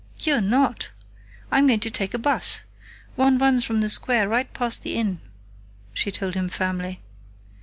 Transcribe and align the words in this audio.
"You're 0.21 0.41
not! 0.41 0.89
I'm 1.51 1.67
going 1.67 1.79
to 1.81 1.91
take 1.91 2.15
a 2.15 2.17
bus. 2.17 2.61
One 3.15 3.37
runs 3.37 3.63
from 3.63 3.81
the 3.81 3.87
Square 3.89 4.29
right 4.29 4.51
past 4.51 4.81
the 4.81 4.95
Inn," 4.95 5.19
she 5.93 6.09
told 6.11 6.33
him 6.33 6.49
firmly. 6.49 7.01